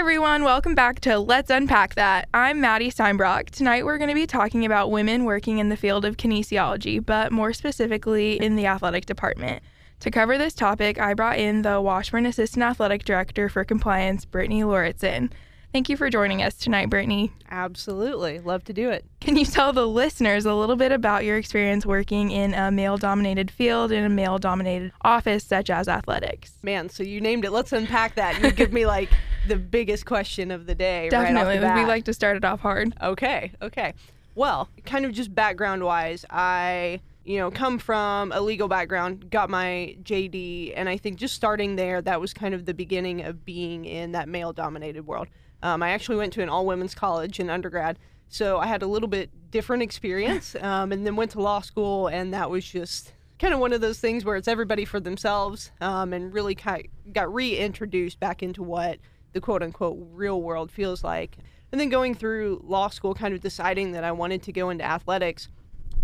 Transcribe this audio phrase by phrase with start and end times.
[0.00, 2.26] everyone, welcome back to Let's Unpack That.
[2.32, 3.50] I'm Maddie Steinbrock.
[3.50, 7.30] Tonight we're going to be talking about women working in the field of kinesiology, but
[7.30, 9.62] more specifically in the athletic department.
[10.00, 14.64] To cover this topic, I brought in the Washburn Assistant Athletic Director for Compliance, Brittany
[14.64, 15.30] Lauritsen.
[15.70, 17.34] Thank you for joining us tonight, Brittany.
[17.50, 18.38] Absolutely.
[18.38, 19.04] Love to do it.
[19.20, 22.96] Can you tell the listeners a little bit about your experience working in a male
[22.96, 26.54] dominated field in a male dominated office, such as athletics?
[26.62, 27.52] Man, so you named it.
[27.52, 28.42] Let's unpack that.
[28.42, 29.10] You give me like
[29.50, 31.08] the biggest question of the day.
[31.10, 31.58] Definitely.
[31.58, 32.94] Right we like to start it off hard.
[33.02, 33.52] Okay.
[33.60, 33.92] Okay.
[34.34, 39.50] Well, kind of just background wise, I you know, come from a legal background, got
[39.50, 43.44] my JD, and I think just starting there, that was kind of the beginning of
[43.44, 45.28] being in that male dominated world.
[45.62, 47.98] Um, I actually went to an all women's college in undergrad,
[48.28, 52.06] so I had a little bit different experience, um, and then went to law school,
[52.06, 55.70] and that was just kind of one of those things where it's everybody for themselves,
[55.80, 58.98] um, and really kind of got reintroduced back into what
[59.32, 61.36] the quote unquote real world feels like.
[61.72, 64.84] And then going through law school, kind of deciding that I wanted to go into
[64.84, 65.48] athletics.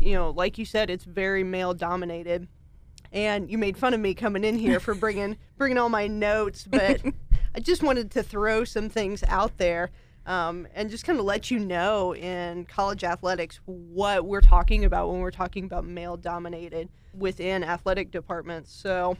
[0.00, 2.48] You know, like you said, it's very male dominated
[3.12, 6.66] and you made fun of me coming in here for bringing bringing all my notes,
[6.68, 7.00] but
[7.54, 9.90] I just wanted to throw some things out there
[10.24, 15.10] um, and just kind of let you know in college athletics what we're talking about
[15.10, 18.72] when we're talking about male dominated within athletic departments.
[18.72, 19.16] So,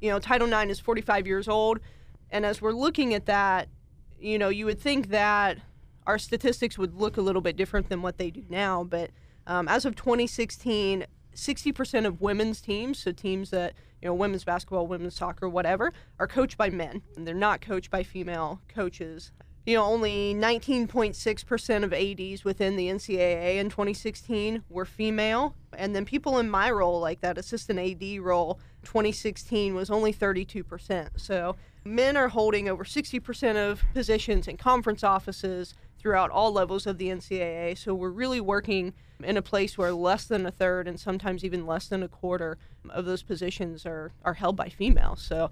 [0.00, 1.78] you know, Title IX is 45 years old.
[2.30, 3.68] And as we're looking at that,
[4.20, 5.58] you know, you would think that
[6.06, 8.84] our statistics would look a little bit different than what they do now.
[8.84, 9.10] But
[9.46, 14.86] um, as of 2016, 60% of women's teams, so teams that, you know, women's basketball,
[14.86, 17.02] women's soccer, whatever, are coached by men.
[17.16, 19.32] And they're not coached by female coaches.
[19.66, 25.54] You know, only 19.6% of ADs within the NCAA in 2016 were female.
[25.76, 31.08] And then people in my role, like that assistant AD role, 2016 was only 32%.
[31.16, 36.98] So men are holding over 60% of positions in conference offices throughout all levels of
[36.98, 37.76] the NCAA.
[37.76, 41.66] So we're really working in a place where less than a third and sometimes even
[41.66, 42.56] less than a quarter
[42.90, 45.20] of those positions are, are held by females.
[45.20, 45.50] So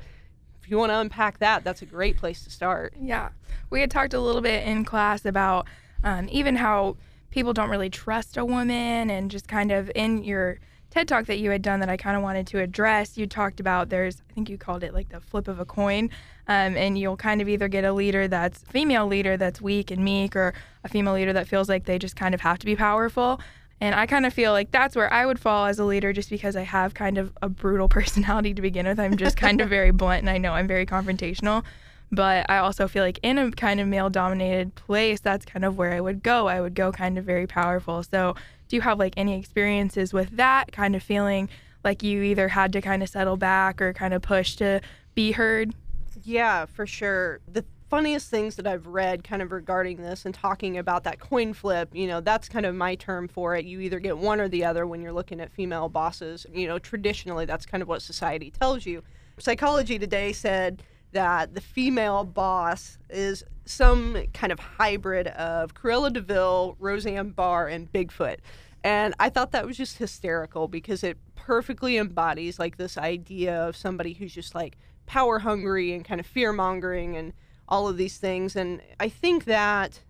[0.67, 2.93] if you want to unpack that, that's a great place to start.
[3.01, 3.29] Yeah.
[3.71, 5.69] We had talked a little bit in class about
[6.03, 6.97] um, even how
[7.31, 10.59] people don't really trust a woman and just kind of in your
[10.91, 13.61] TED talk that you had done that I kind of wanted to address, you talked
[13.61, 16.11] about there's, I think you called it like the flip of a coin.
[16.49, 20.05] Um, and you'll kind of either get a leader that's female leader that's weak and
[20.05, 20.53] meek, or
[20.83, 23.41] a female leader that feels like they just kind of have to be powerful.
[23.81, 26.31] And I kind of feel like that's where I would fall as a leader just
[26.31, 28.99] because I have kind of a brutal personality to begin with.
[28.99, 31.65] I'm just kind of very blunt and I know I'm very confrontational.
[32.13, 35.77] But I also feel like in a kind of male dominated place, that's kind of
[35.77, 36.47] where I would go.
[36.47, 38.03] I would go kind of very powerful.
[38.05, 38.37] So,
[38.69, 41.49] do you have like any experiences with that kind of feeling
[41.85, 44.81] like you either had to kind of settle back or kind of push to
[45.15, 45.75] be heard?
[46.23, 47.41] Yeah, for sure.
[47.53, 51.53] The funniest things that I've read kind of regarding this and talking about that coin
[51.53, 53.65] flip, you know, that's kind of my term for it.
[53.65, 56.47] You either get one or the other when you're looking at female bosses.
[56.53, 59.03] You know, traditionally, that's kind of what society tells you.
[59.39, 60.83] Psychology Today said
[61.13, 67.69] that the female boss is some kind of hybrid of Cruella de Vil, Roseanne Barr,
[67.69, 68.39] and Bigfoot.
[68.83, 73.77] And I thought that was just hysterical because it perfectly embodies like this idea of
[73.77, 74.77] somebody who's just like
[75.07, 77.33] power hungry and kind of fear mongering and
[77.69, 78.57] all of these things.
[78.57, 80.01] And I think that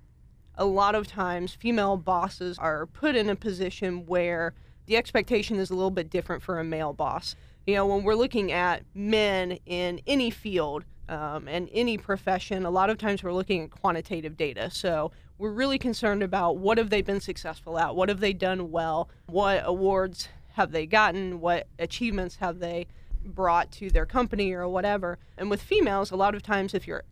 [0.56, 4.54] a lot of times female bosses are put in a position where
[4.86, 7.36] the expectation is a little bit different for a male boss.
[7.66, 12.70] You know, when we're looking at men in any field um, and any profession, a
[12.70, 14.70] lot of times we're looking at quantitative data.
[14.70, 18.70] So we're really concerned about what have they been successful at, what have they done
[18.70, 22.86] well, what awards have they gotten, what achievements have they
[23.24, 25.18] brought to their company or whatever.
[25.36, 27.04] And with females, a lot of times if you're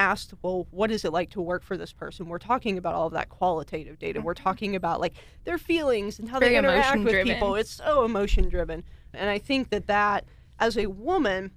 [0.00, 2.26] asked, well, what is it like to work for this person?
[2.26, 4.20] We're talking about all of that qualitative data.
[4.20, 4.42] We're mm-hmm.
[4.42, 7.54] talking about like their feelings and how Very they interact with people.
[7.54, 8.82] It's so emotion driven.
[9.12, 10.24] And I think that that
[10.58, 11.50] as a woman,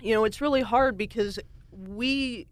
[0.00, 2.46] you know, it's really hard because we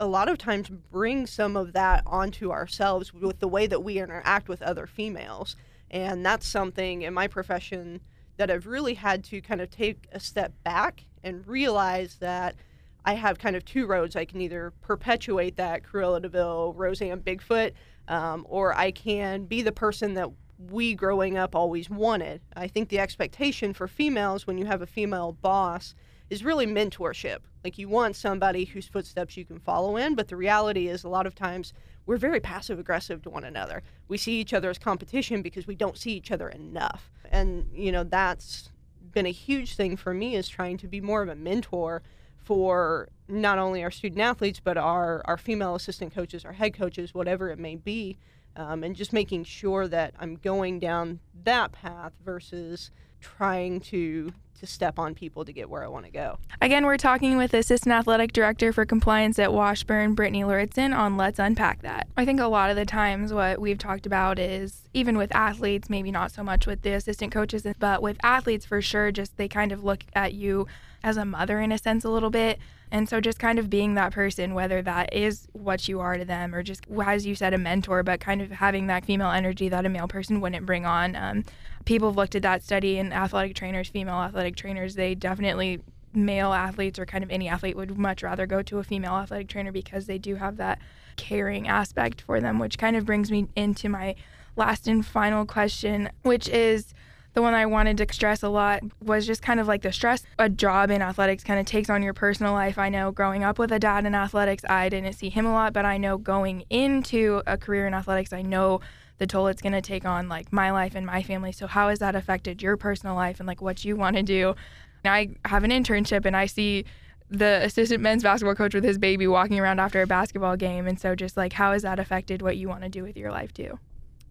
[0.00, 3.98] a lot of times bring some of that onto ourselves with the way that we
[4.00, 5.54] interact with other females.
[5.90, 8.00] And that's something in my profession
[8.36, 12.56] that I've really had to kind of take a step back and realize that
[13.04, 14.16] I have kind of two roads.
[14.16, 17.72] I can either perpetuate that Cruella de Vil, Roseanne Bigfoot,
[18.08, 20.30] um, or I can be the person that
[20.70, 22.40] we growing up always wanted.
[22.54, 25.94] I think the expectation for females when you have a female boss
[26.30, 27.38] is really mentorship.
[27.64, 31.08] Like you want somebody whose footsteps you can follow in, but the reality is a
[31.08, 31.72] lot of times
[32.06, 33.82] we're very passive aggressive to one another.
[34.08, 37.10] We see each other as competition because we don't see each other enough.
[37.30, 38.70] And you know, that's
[39.12, 42.02] been a huge thing for me is trying to be more of a mentor
[42.44, 47.14] for not only our student athletes but our our female assistant coaches, our head coaches,
[47.14, 48.16] whatever it may be,
[48.56, 52.90] um, and just making sure that I'm going down that path versus
[53.20, 56.38] trying to to step on people to get where I want to go.
[56.60, 61.38] Again, we're talking with Assistant Athletic Director for Compliance at Washburn, Brittany Lauritsen, on Let's
[61.38, 62.08] Unpack That.
[62.16, 65.90] I think a lot of the times what we've talked about is even with athletes,
[65.90, 69.48] maybe not so much with the assistant coaches, but with athletes for sure, just they
[69.48, 70.66] kind of look at you
[71.02, 72.58] as a mother in a sense a little bit.
[72.92, 76.26] And so just kind of being that person, whether that is what you are to
[76.26, 79.70] them or just, as you said, a mentor, but kind of having that female energy
[79.70, 81.16] that a male person wouldn't bring on.
[81.16, 81.44] Um,
[81.86, 85.80] people have looked at that study and athletic trainers, female athletic trainers, they definitely
[86.14, 89.48] male athletes or kind of any athlete would much rather go to a female athletic
[89.48, 90.78] trainer because they do have that
[91.16, 94.14] caring aspect for them, which kind of brings me into my
[94.56, 96.92] last and final question, which is
[97.34, 100.22] the one I wanted to stress a lot was just kind of like the stress
[100.38, 102.76] a job in athletics kind of takes on your personal life.
[102.76, 105.72] I know growing up with a dad in athletics, I didn't see him a lot,
[105.72, 108.80] but I know going into a career in athletics, I know
[109.22, 111.52] the toll it's going to take on like my life and my family.
[111.52, 114.56] So how has that affected your personal life and like what you want to do?
[115.04, 116.84] I have an internship and I see
[117.30, 120.88] the assistant men's basketball coach with his baby walking around after a basketball game.
[120.88, 123.30] And so just like how has that affected what you want to do with your
[123.30, 123.78] life too?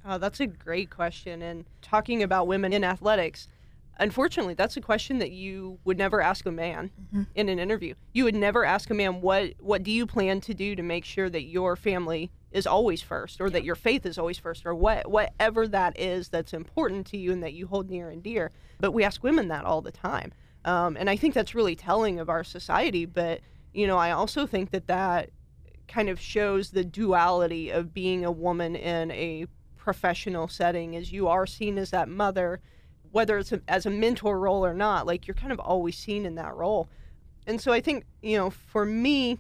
[0.06, 1.42] Oh, that's a great question.
[1.42, 3.48] And talking about women in athletics,
[3.98, 7.24] unfortunately, that's a question that you would never ask a man mm-hmm.
[7.36, 7.94] in an interview.
[8.12, 11.06] You would never ask a man what what do you plan to do to make
[11.06, 13.54] sure that your family is always first, or yeah.
[13.54, 17.32] that your faith is always first, or what whatever that is that's important to you
[17.32, 18.52] and that you hold near and dear.
[18.80, 20.34] But we ask women that all the time,
[20.66, 23.06] um, and I think that's really telling of our society.
[23.06, 23.42] But
[23.74, 25.30] you know, I also think that that
[25.88, 29.46] kind of shows the duality of being a woman in a
[29.76, 32.62] professional setting is you are seen as that mother
[33.12, 36.26] whether it's a, as a mentor role or not like you're kind of always seen
[36.26, 36.88] in that role
[37.48, 39.40] and so i think you know for me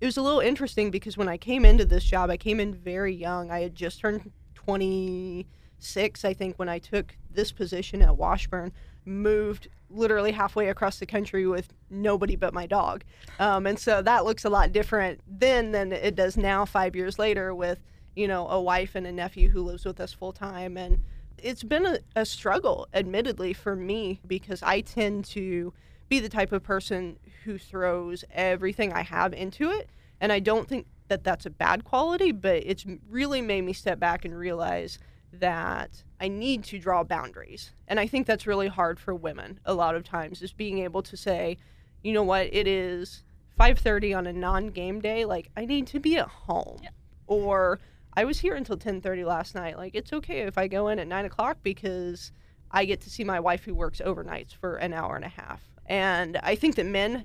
[0.00, 2.74] it was a little interesting because when i came into this job i came in
[2.74, 8.16] very young i had just turned 26 i think when i took this position at
[8.16, 8.72] washburn
[9.04, 13.04] moved literally halfway across the country with nobody but my dog
[13.38, 17.18] um, and so that looks a lot different then than it does now five years
[17.18, 17.78] later with
[18.18, 20.76] you know, a wife and a nephew who lives with us full time.
[20.76, 20.98] And
[21.40, 25.72] it's been a, a struggle, admittedly, for me because I tend to
[26.08, 29.90] be the type of person who throws everything I have into it.
[30.20, 33.98] And I don't think that that's a bad quality, but it's really made me step
[33.98, 34.98] back and realize
[35.32, 37.72] that I need to draw boundaries.
[37.86, 41.02] And I think that's really hard for women a lot of times is being able
[41.02, 41.58] to say,
[42.02, 43.22] you know what, it is
[43.58, 46.78] 5:30 on a non-game day, like I need to be at home.
[46.82, 46.90] Yeah.
[47.26, 47.80] Or
[48.14, 49.76] I was here until 10:30 last night.
[49.76, 52.32] Like it's okay if I go in at nine o'clock because
[52.70, 55.62] I get to see my wife who works overnights for an hour and a half.
[55.88, 57.24] And I think that men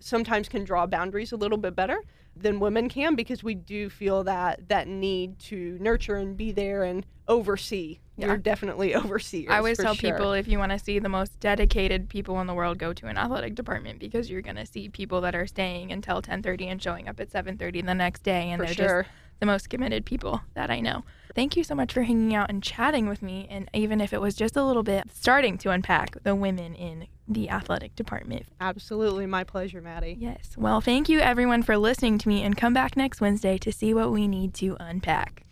[0.00, 2.02] sometimes can draw boundaries a little bit better
[2.36, 6.84] than women can because we do feel that that need to nurture and be there
[6.84, 7.98] and oversee.
[8.16, 8.28] Yeah.
[8.28, 9.50] We're definitely overseers.
[9.50, 10.12] I always tell sure.
[10.12, 13.06] people if you want to see the most dedicated people in the world, go to
[13.06, 16.82] an athletic department because you're going to see people that are staying until 10:30 and
[16.82, 19.02] showing up at 7:30 the next day, and for they're sure.
[19.02, 21.04] just the most committed people that I know.
[21.34, 23.46] Thank you so much for hanging out and chatting with me.
[23.50, 27.06] And even if it was just a little bit, starting to unpack the women in
[27.28, 28.46] the athletic department.
[28.60, 29.26] Absolutely.
[29.26, 30.16] My pleasure, Maddie.
[30.18, 30.52] Yes.
[30.56, 33.92] Well, thank you everyone for listening to me and come back next Wednesday to see
[33.92, 35.44] what we need to unpack.